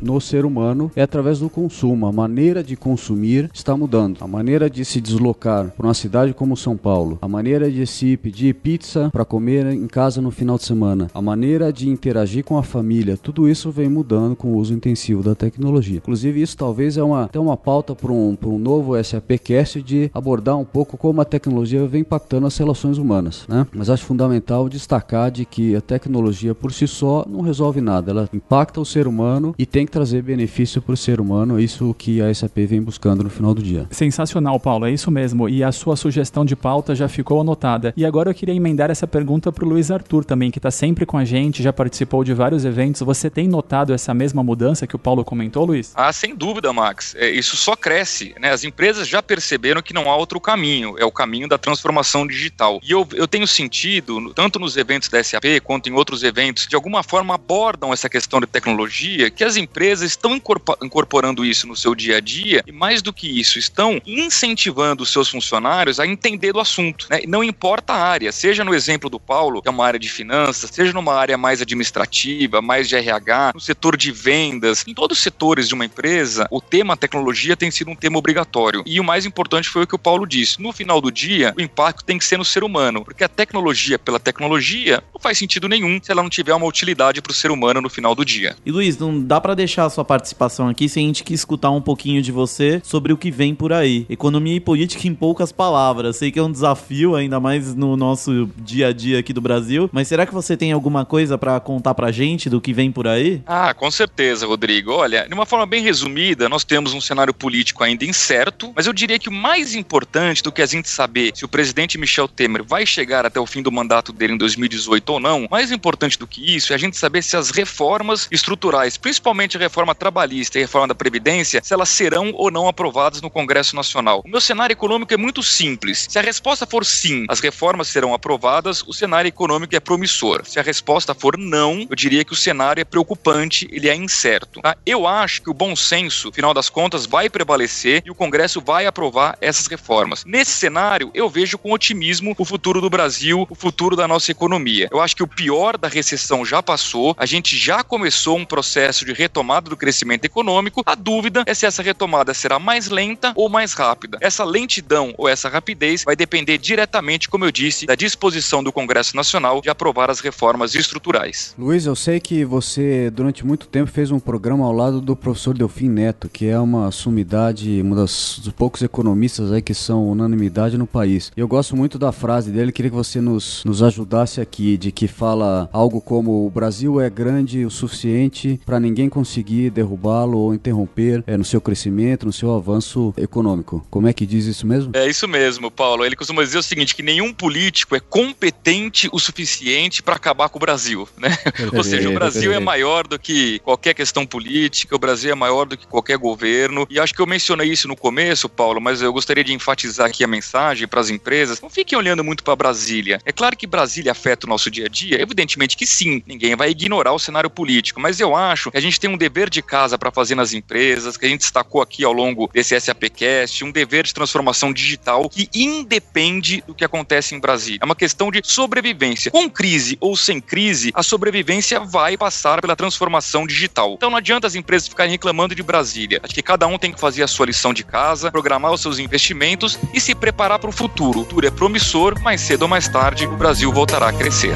[0.00, 2.06] no ser humano é através do consumo.
[2.06, 4.18] A maneira de consumir está mudando.
[4.20, 8.16] A maneira de se deslocar para uma cidade como São Paulo, a maneira de se
[8.16, 12.58] pedir pizza para comer em casa no final de semana, a maneira de interagir com
[12.58, 15.98] a família, tudo isso vem mudando com o uso intensivo da tecnologia.
[15.98, 20.56] Inclusive, isso talvez é uma, até uma pauta para um, um novo SAPcast de abordar
[20.58, 23.44] um pouco como a tecnologia vem impactando as relações humanas.
[23.48, 23.66] Né?
[23.74, 28.28] Mas acho fundamental destacar de que a tecnologia por si só não resolve nada, ela
[28.32, 29.21] impacta o ser humano
[29.58, 32.82] e tem que trazer benefício para o ser humano, é isso que a SAP vem
[32.82, 33.86] buscando no final do dia.
[33.90, 35.48] Sensacional, Paulo, é isso mesmo.
[35.48, 37.92] E a sua sugestão de pauta já ficou anotada.
[37.96, 41.06] E agora eu queria emendar essa pergunta para o Luiz Arthur também, que está sempre
[41.06, 43.02] com a gente, já participou de vários eventos.
[43.02, 45.92] Você tem notado essa mesma mudança que o Paulo comentou, Luiz?
[45.94, 47.14] Ah, sem dúvida, Max.
[47.16, 48.34] É, isso só cresce.
[48.40, 48.50] Né?
[48.50, 52.80] As empresas já perceberam que não há outro caminho, é o caminho da transformação digital.
[52.82, 56.74] E eu, eu tenho sentido, tanto nos eventos da SAP quanto em outros eventos, de
[56.74, 61.94] alguma forma abordam essa questão de tecnologia, que as empresas estão incorporando isso no seu
[61.94, 66.52] dia a dia e, mais do que isso, estão incentivando os seus funcionários a entender
[66.52, 67.06] do assunto.
[67.10, 67.22] Né?
[67.26, 70.70] Não importa a área, seja no exemplo do Paulo, que é uma área de finanças,
[70.72, 75.22] seja numa área mais administrativa, mais de RH, no setor de vendas, em todos os
[75.22, 78.82] setores de uma empresa, o tema tecnologia tem sido um tema obrigatório.
[78.86, 80.60] E o mais importante foi o que o Paulo disse.
[80.60, 83.98] No final do dia, o impacto tem que ser no ser humano, porque a tecnologia
[83.98, 87.50] pela tecnologia não faz sentido nenhum se ela não tiver uma utilidade para o ser
[87.50, 88.56] humano no final do dia.
[88.64, 91.70] E Luiz, não dá para deixar a sua participação aqui sem a gente que escutar
[91.70, 94.06] um pouquinho de você sobre o que vem por aí.
[94.08, 96.16] Economia e política em poucas palavras.
[96.16, 99.90] Sei que é um desafio, ainda mais no nosso dia a dia aqui do Brasil,
[99.92, 103.06] mas será que você tem alguma coisa para contar pra gente do que vem por
[103.06, 103.42] aí?
[103.46, 104.92] Ah, com certeza, Rodrigo.
[104.92, 108.92] Olha, de uma forma bem resumida, nós temos um cenário político ainda incerto, mas eu
[108.92, 112.62] diria que o mais importante do que a gente saber se o presidente Michel Temer
[112.62, 116.26] vai chegar até o fim do mandato dele em 2018 ou não, mais importante do
[116.26, 120.62] que isso é a gente saber se as reformas estruturais, principalmente a reforma trabalhista e
[120.62, 124.22] a reforma da Previdência, se elas serão ou não aprovadas no Congresso Nacional.
[124.24, 126.06] O meu cenário econômico é muito simples.
[126.08, 130.42] Se a resposta for sim, as reformas serão aprovadas, o cenário econômico é promissor.
[130.44, 134.60] Se a resposta for não, eu diria que o cenário é preocupante, ele é incerto.
[134.60, 134.76] Tá?
[134.84, 138.86] Eu acho que o bom senso, final das contas, vai prevalecer e o Congresso vai
[138.86, 140.24] aprovar essas reformas.
[140.24, 144.88] Nesse cenário, eu vejo com otimismo o futuro do Brasil, o futuro da nossa economia.
[144.90, 148.81] Eu acho que o pior da recessão já passou, a gente já começou um processo
[148.90, 150.82] de retomada do crescimento econômico.
[150.84, 154.18] A dúvida é se essa retomada será mais lenta ou mais rápida.
[154.20, 159.16] Essa lentidão ou essa rapidez vai depender diretamente, como eu disse, da disposição do Congresso
[159.16, 161.54] Nacional de aprovar as reformas estruturais.
[161.58, 165.56] Luiz, eu sei que você durante muito tempo fez um programa ao lado do professor
[165.56, 170.86] Delfim Neto, que é uma sumidade, das, dos poucos economistas aí que são unanimidade no
[170.86, 171.30] país.
[171.36, 175.06] Eu gosto muito da frase dele, queria que você nos, nos ajudasse aqui, de que
[175.06, 181.22] fala algo como o Brasil é grande o suficiente para ninguém conseguir derrubá-lo ou interromper
[181.26, 183.86] é, no seu crescimento, no seu avanço econômico.
[183.90, 184.92] Como é que diz isso mesmo?
[184.94, 186.06] É isso mesmo, Paulo.
[186.06, 190.56] Ele costuma dizer o seguinte, que nenhum político é competente o suficiente para acabar com
[190.56, 191.36] o Brasil, né?
[191.70, 195.66] Ou seja, o Brasil é maior do que qualquer questão política, o Brasil é maior
[195.66, 196.86] do que qualquer governo.
[196.88, 200.24] E acho que eu mencionei isso no começo, Paulo, mas eu gostaria de enfatizar aqui
[200.24, 201.60] a mensagem para as empresas.
[201.60, 203.18] Não fiquem olhando muito para Brasília.
[203.26, 206.22] É claro que Brasília afeta o nosso dia a dia, evidentemente que sim.
[206.26, 209.48] Ninguém vai ignorar o cenário político, mas eu acho que a gente tem um dever
[209.48, 213.64] de casa para fazer nas empresas, que a gente destacou aqui ao longo desse SAPcast,
[213.64, 217.80] um dever de transformação digital que independe do que acontece em Brasília.
[217.82, 219.30] É uma questão de sobrevivência.
[219.30, 223.94] Com crise ou sem crise, a sobrevivência vai passar pela transformação digital.
[223.94, 226.20] Então não adianta as empresas ficarem reclamando de Brasília.
[226.22, 228.98] Acho que cada um tem que fazer a sua lição de casa, programar os seus
[228.98, 231.20] investimentos e se preparar para o futuro.
[231.20, 234.54] O futuro é promissor, mais cedo ou mais tarde o Brasil voltará a crescer.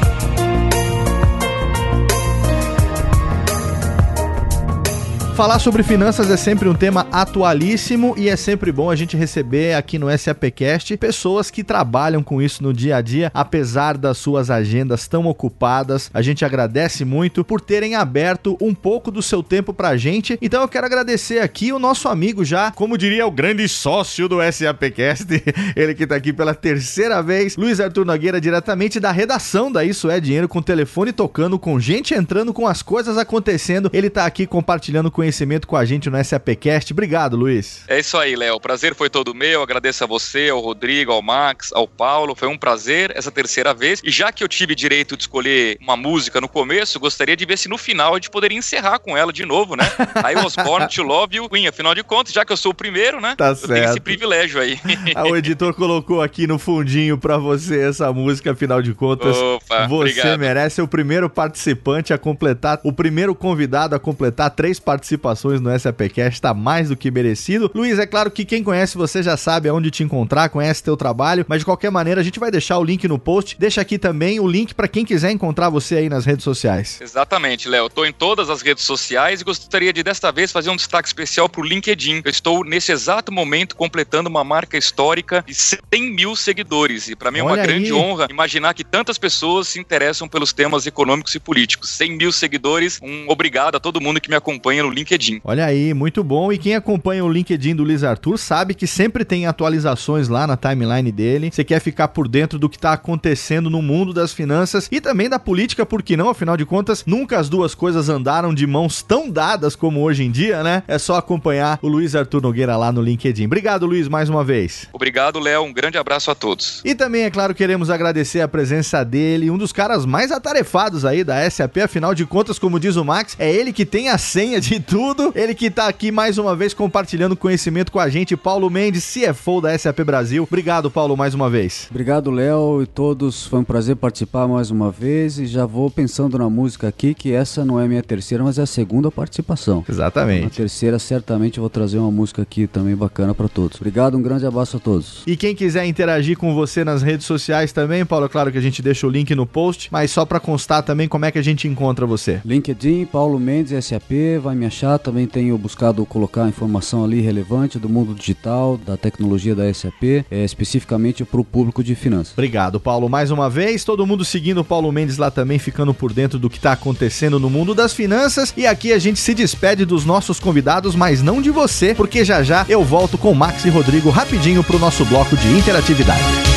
[5.37, 9.75] Falar sobre finanças é sempre um tema atualíssimo e é sempre bom a gente receber
[9.75, 14.49] aqui no SAPcast pessoas que trabalham com isso no dia a dia, apesar das suas
[14.49, 16.09] agendas tão ocupadas.
[16.11, 20.39] A gente agradece muito por terem aberto um pouco do seu tempo pra gente.
[20.41, 24.37] Então eu quero agradecer aqui o nosso amigo já, como diria o grande sócio do
[24.51, 25.27] SAPcast,
[25.77, 30.09] ele que tá aqui pela terceira vez, Luiz Arthur Nogueira, diretamente da redação da Isso
[30.09, 33.91] é Dinheiro, com telefone tocando, com gente entrando, com as coisas acontecendo.
[33.93, 36.93] Ele tá aqui compartilhando com conhecimento com a gente no SAPcast.
[36.93, 37.83] Obrigado, Luiz.
[37.87, 38.55] É isso aí, Léo.
[38.55, 39.61] O prazer foi todo meu.
[39.61, 42.33] Agradeço a você, ao Rodrigo, ao Max, ao Paulo.
[42.33, 44.01] Foi um prazer essa terceira vez.
[44.03, 47.57] E já que eu tive direito de escolher uma música no começo, gostaria de ver
[47.57, 49.83] se no final a gente poderia encerrar com ela de novo, né?
[50.23, 51.67] Aí was born to love you, Queen.
[51.67, 53.35] Afinal de contas, já que eu sou o primeiro, né?
[53.37, 53.73] Tá eu certo.
[53.73, 54.79] tenho esse privilégio aí.
[55.13, 59.35] Ah, o editor colocou aqui no fundinho pra você essa música, afinal de contas.
[59.35, 60.39] Opa, você obrigado.
[60.39, 64.79] merece o primeiro participante a completar, o primeiro convidado a completar três
[65.17, 66.41] participações no SAPcast.
[66.41, 67.69] Tá mais do que merecido.
[67.73, 71.45] Luiz, é claro que quem conhece você já sabe aonde te encontrar, conhece teu trabalho,
[71.47, 73.57] mas de qualquer maneira a gente vai deixar o link no post.
[73.59, 76.99] Deixa aqui também o link pra quem quiser encontrar você aí nas redes sociais.
[77.01, 77.87] Exatamente, Léo.
[77.87, 81.49] Estou em todas as redes sociais e gostaria de desta vez fazer um destaque especial
[81.49, 82.21] para o LinkedIn.
[82.23, 85.79] Eu estou nesse exato momento completando uma marca histórica de 100
[86.13, 87.07] mil seguidores.
[87.09, 87.93] E para mim é uma Olha grande aí.
[87.93, 91.89] honra imaginar que tantas pessoas se interessam pelos temas econômicos e políticos.
[91.89, 92.99] 100 mil seguidores.
[93.01, 95.06] Um obrigado a todo mundo que me acompanha no LinkedIn.
[95.43, 96.51] Olha aí, muito bom.
[96.51, 100.57] E quem acompanha o LinkedIn do Luiz Arthur sabe que sempre tem atualizações lá na
[100.57, 101.49] timeline dele.
[101.51, 105.29] Você quer ficar por dentro do que tá acontecendo no mundo das finanças e também
[105.29, 106.29] da política, por que não?
[106.29, 110.31] Afinal de contas, nunca as duas coisas andaram de mãos tão dadas como hoje em
[110.31, 110.83] dia, né?
[110.87, 113.45] É só acompanhar o Luiz Arthur Nogueira lá no LinkedIn.
[113.45, 114.87] Obrigado, Luiz, mais uma vez.
[114.93, 115.63] Obrigado, Léo.
[115.63, 116.81] Um grande abraço a todos.
[116.83, 121.23] E também, é claro, queremos agradecer a presença dele, um dos caras mais atarefados aí
[121.23, 124.59] da SAP, afinal de contas, como diz o Max, é ele que tem a senha
[124.59, 125.33] de tudo.
[125.35, 129.59] Ele que tá aqui mais uma vez compartilhando conhecimento com a gente, Paulo Mendes, CFO
[129.59, 130.43] da SAP Brasil.
[130.43, 131.87] Obrigado, Paulo, mais uma vez.
[131.91, 133.45] Obrigado, Léo e todos.
[133.45, 137.33] Foi um prazer participar mais uma vez e já vou pensando na música aqui, que
[137.33, 139.83] essa não é minha terceira, mas é a segunda participação.
[139.85, 140.55] Na Exatamente.
[140.55, 143.77] terceira, certamente vou trazer uma música aqui também bacana para todos.
[143.77, 145.21] Obrigado, um grande abraço a todos.
[145.27, 148.61] E quem quiser interagir com você nas redes sociais também, Paulo, é claro que a
[148.61, 151.43] gente deixa o link no post, mas só pra constar também como é que a
[151.43, 152.39] gente encontra você.
[152.45, 154.76] LinkedIn, Paulo Mendes, SAP, vai me achar.
[155.03, 160.43] Também tenho buscado colocar informação ali relevante do mundo digital, da tecnologia da SAP, é,
[160.43, 162.33] especificamente para o público de finanças.
[162.33, 163.83] Obrigado, Paulo, mais uma vez.
[163.83, 167.39] Todo mundo seguindo o Paulo Mendes lá também, ficando por dentro do que está acontecendo
[167.39, 168.53] no mundo das finanças.
[168.55, 172.43] E aqui a gente se despede dos nossos convidados, mas não de você, porque já
[172.43, 176.56] já eu volto com Max e Rodrigo rapidinho pro nosso bloco de interatividade.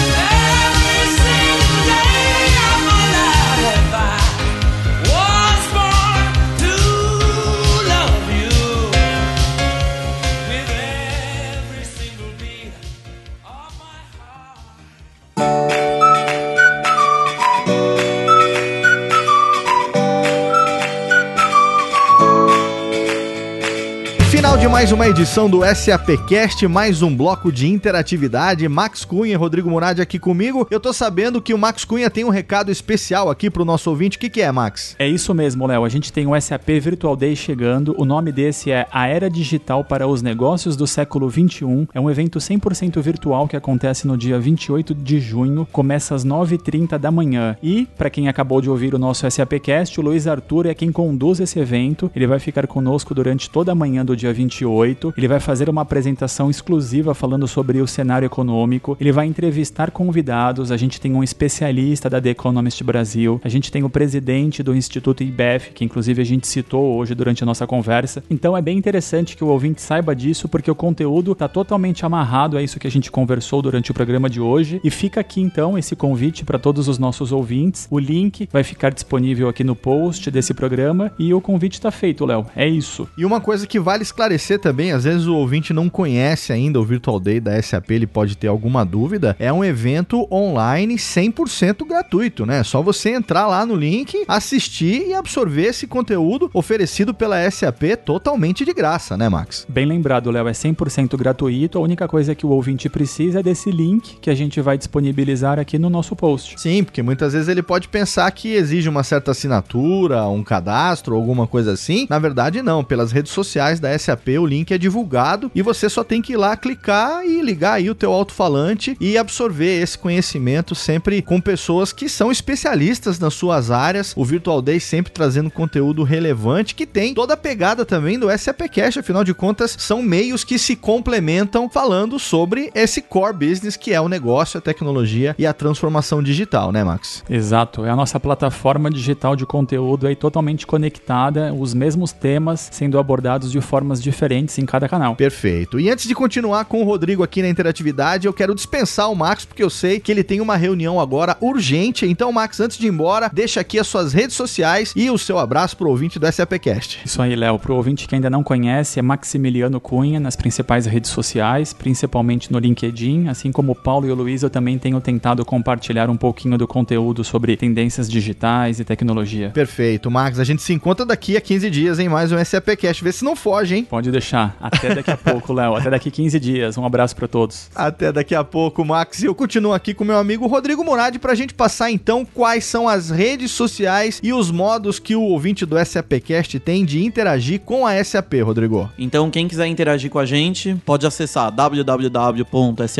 [24.80, 28.66] Mais uma edição do SAPcast, mais um bloco de interatividade.
[28.66, 30.66] Max Cunha e Rodrigo Murad aqui comigo.
[30.70, 34.16] Eu tô sabendo que o Max Cunha tem um recado especial aqui pro nosso ouvinte.
[34.16, 34.96] O que, que é, Max?
[34.98, 35.84] É isso mesmo, Léo.
[35.84, 37.94] A gente tem o SAP Virtual Day chegando.
[37.98, 41.86] O nome desse é A Era Digital para os Negócios do Século XXI.
[41.92, 45.68] É um evento 100% virtual que acontece no dia 28 de junho.
[45.70, 47.54] Começa às 9h30 da manhã.
[47.62, 51.38] E, para quem acabou de ouvir o nosso SAPcast, o Luiz Arthur é quem conduz
[51.38, 52.10] esse evento.
[52.16, 54.69] Ele vai ficar conosco durante toda a manhã do dia 28.
[55.16, 58.96] Ele vai fazer uma apresentação exclusiva falando sobre o cenário econômico.
[59.00, 60.70] Ele vai entrevistar convidados.
[60.70, 63.40] A gente tem um especialista da The Economist Brasil.
[63.42, 67.42] A gente tem o presidente do Instituto IBEF, que inclusive a gente citou hoje durante
[67.42, 68.22] a nossa conversa.
[68.30, 72.56] Então é bem interessante que o ouvinte saiba disso, porque o conteúdo está totalmente amarrado
[72.56, 74.80] a isso que a gente conversou durante o programa de hoje.
[74.84, 77.88] E fica aqui então esse convite para todos os nossos ouvintes.
[77.90, 82.24] O link vai ficar disponível aqui no post desse programa e o convite está feito,
[82.24, 82.46] Léo.
[82.54, 83.08] É isso.
[83.16, 86.84] E uma coisa que vale esclarecer também, às vezes o ouvinte não conhece ainda o
[86.84, 92.44] Virtual Day da SAP, ele pode ter alguma dúvida, é um evento online 100% gratuito,
[92.46, 92.60] né?
[92.60, 97.96] É só você entrar lá no link, assistir e absorver esse conteúdo oferecido pela SAP
[98.04, 99.66] totalmente de graça, né, Max?
[99.68, 101.78] Bem lembrado, Léo, é 100% gratuito.
[101.78, 105.58] A única coisa que o ouvinte precisa é desse link que a gente vai disponibilizar
[105.58, 106.60] aqui no nosso post.
[106.60, 111.46] Sim, porque muitas vezes ele pode pensar que exige uma certa assinatura, um cadastro, alguma
[111.46, 112.06] coisa assim.
[112.10, 112.84] Na verdade, não.
[112.84, 116.36] Pelas redes sociais da SAP, o link é divulgado e você só tem que ir
[116.36, 121.92] lá clicar e ligar aí o teu alto-falante e absorver esse conhecimento sempre com pessoas
[121.92, 124.12] que são especialistas nas suas áreas.
[124.16, 128.62] O Virtual Day sempre trazendo conteúdo relevante que tem toda a pegada também do SAP
[128.74, 133.92] Cash, afinal de contas, são meios que se complementam falando sobre esse core business que
[133.92, 137.22] é o negócio, a tecnologia e a transformação digital, né, Max?
[137.30, 142.98] Exato, é a nossa plataforma digital de conteúdo aí totalmente conectada, os mesmos temas sendo
[142.98, 145.16] abordados de formas diferentes em cada canal.
[145.16, 145.78] Perfeito.
[145.80, 149.44] E antes de continuar com o Rodrigo aqui na interatividade, eu quero dispensar o Max,
[149.44, 152.06] porque eu sei que ele tem uma reunião agora urgente.
[152.06, 155.38] Então, Max, antes de ir embora, deixa aqui as suas redes sociais e o seu
[155.38, 157.00] abraço pro ouvinte do SAPcast.
[157.04, 157.58] Isso aí, Léo.
[157.58, 162.58] Pro ouvinte que ainda não conhece, é Maximiliano Cunha nas principais redes sociais, principalmente no
[162.58, 163.28] LinkedIn.
[163.28, 166.66] Assim como o Paulo e o Luiz, eu também tenho tentado compartilhar um pouquinho do
[166.66, 169.50] conteúdo sobre tendências digitais e tecnologia.
[169.50, 170.38] Perfeito, Max.
[170.38, 173.02] A gente se encontra daqui a 15 dias em mais um SAPcast.
[173.02, 173.86] Vê se não foge, hein?
[173.88, 174.29] Pode deixar.
[174.60, 175.74] Até daqui a pouco, Léo.
[175.74, 176.78] Até daqui 15 dias.
[176.78, 177.70] Um abraço pra todos.
[177.74, 179.22] Até daqui a pouco, Max.
[179.22, 182.88] E eu continuo aqui com meu amigo Rodrigo Murad pra gente passar então quais são
[182.88, 187.86] as redes sociais e os modos que o ouvinte do SAPcast tem de interagir com
[187.86, 188.90] a SAP, Rodrigo.
[188.98, 192.90] Então, quem quiser interagir com a gente, pode acessar www.sap.com.br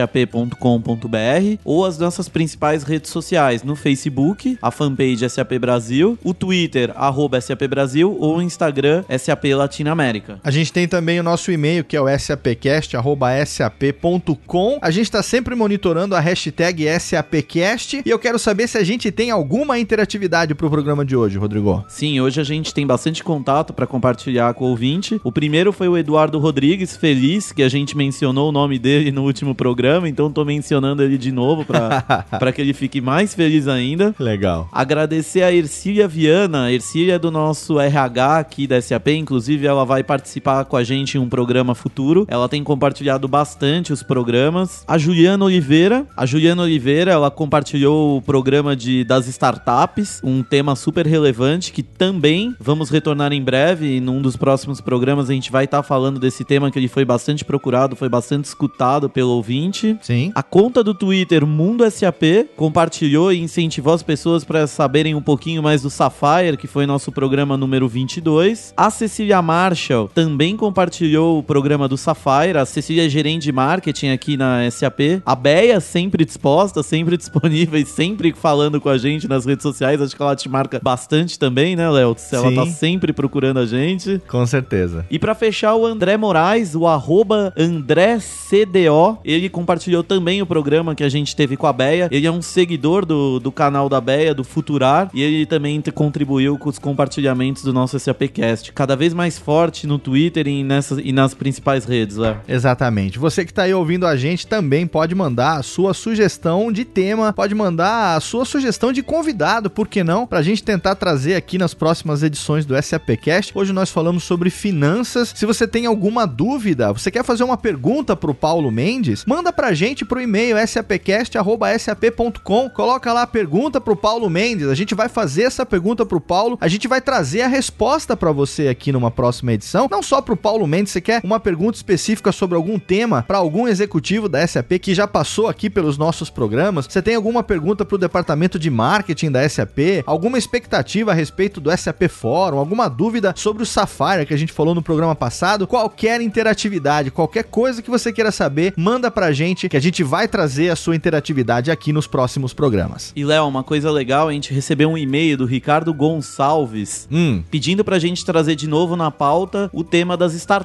[1.64, 7.40] ou as nossas principais redes sociais no Facebook, a fanpage SAP Brasil, o Twitter, arroba
[7.40, 10.40] SAP Brasil ou o Instagram SAP Latinoamérica.
[10.42, 14.78] A gente tem também o nosso e-mail, que é o sapcast.sap.com.
[14.82, 18.02] A gente está sempre monitorando a hashtag SAPcast.
[18.04, 21.84] E eu quero saber se a gente tem alguma interatividade pro programa de hoje, Rodrigo.
[21.88, 25.20] Sim, hoje a gente tem bastante contato para compartilhar com o ouvinte.
[25.22, 29.22] O primeiro foi o Eduardo Rodrigues, feliz, que a gente mencionou o nome dele no
[29.22, 34.14] último programa, então tô mencionando ele de novo para que ele fique mais feliz ainda.
[34.18, 34.68] Legal.
[34.72, 36.64] Agradecer a Ercília Viana.
[36.64, 40.84] A Ercília é do nosso RH aqui da SAP, inclusive ela vai participar com a
[40.84, 42.26] gente gente em um programa futuro.
[42.28, 44.84] Ela tem compartilhado bastante os programas.
[44.86, 50.76] A Juliana Oliveira, a Juliana Oliveira, ela compartilhou o programa de das startups, um tema
[50.76, 53.96] super relevante que também vamos retornar em breve.
[53.96, 57.04] E num dos próximos programas a gente vai estar falando desse tema que ele foi
[57.04, 59.96] bastante procurado, foi bastante escutado pelo ouvinte.
[60.02, 60.30] Sim.
[60.34, 62.22] A conta do Twitter Mundo SAP
[62.56, 67.10] compartilhou e incentivou as pessoas para saberem um pouquinho mais do Sapphire, que foi nosso
[67.10, 68.74] programa número 22.
[68.76, 72.58] A Cecília Marshall também compartilhou o programa do Sapphire.
[72.58, 75.22] A Cecília é gerente de marketing aqui na SAP.
[75.24, 80.02] A Beia sempre disposta, sempre disponível e sempre falando com a gente nas redes sociais.
[80.02, 82.16] Acho que ela te marca bastante também, né, Léo?
[82.32, 84.20] Ela tá sempre procurando a gente.
[84.28, 85.06] Com certeza.
[85.10, 91.04] E pra fechar, o André Moraes, o arroba AndréCDO, ele compartilhou também o programa que
[91.04, 92.08] a gente teve com a Beia.
[92.10, 96.58] Ele é um seguidor do, do canal da Beia, do Futurar, e ele também contribuiu
[96.58, 98.72] com os compartilhamentos do nosso SAPcast.
[98.72, 102.38] Cada vez mais forte no Twitter e, nessas, e nas principais redes, Léo.
[102.48, 103.18] Exatamente.
[103.18, 107.32] Você que está aí ouvindo a gente também pode mandar a sua sugestão de tema,
[107.32, 110.26] pode mandar a sua sugestão de convidado, por que não?
[110.26, 113.52] Pra gente tentar trazer aqui nas próximas edições do SAPcast.
[113.54, 115.32] Hoje nós falamos sobre finanças.
[115.34, 119.74] Se você tem alguma dúvida, você quer fazer uma pergunta pro Paulo Mendes, manda pra
[119.74, 122.70] gente pro e-mail sapcast@sap.com.
[122.70, 124.68] Coloca lá a pergunta pro Paulo Mendes.
[124.68, 128.32] A gente vai fazer essa pergunta pro Paulo, a gente vai trazer a resposta pra
[128.32, 129.88] você aqui numa próxima edição.
[129.90, 133.66] Não só pro Paulo Mendes, você quer uma pergunta específica sobre algum tema pra algum
[133.66, 136.86] executivo da SAP que já passou aqui pelos nossos programas?
[136.88, 140.04] Você tem alguma pergunta pro departamento de marketing da SAP?
[140.06, 142.58] Alguma expectativa a respeito do SAP Fórum?
[142.58, 145.66] Alguma dúvida sobre o Sapphire que a gente falou no programa passado?
[145.66, 150.28] Qualquer interatividade, qualquer coisa que você queira saber, manda pra gente que a gente vai
[150.28, 153.12] trazer a sua interatividade aqui nos próximos programas.
[153.16, 157.84] E, Léo, uma coisa legal, a gente recebeu um e-mail do Ricardo Gonçalves Hum, pedindo
[157.84, 160.59] pra gente trazer de novo na pauta o tema das startups.